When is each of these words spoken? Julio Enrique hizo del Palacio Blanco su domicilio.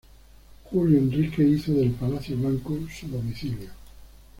Julio 0.63 0.97
Enrique 0.97 1.43
hizo 1.43 1.73
del 1.73 1.91
Palacio 1.91 2.35
Blanco 2.35 2.75
su 2.89 3.05
domicilio. 3.07 3.69